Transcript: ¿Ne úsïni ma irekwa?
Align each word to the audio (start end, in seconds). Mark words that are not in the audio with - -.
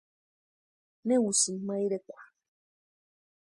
¿Ne 1.07 1.15
úsïni 1.27 1.61
ma 1.67 1.75
irekwa? 1.85 2.19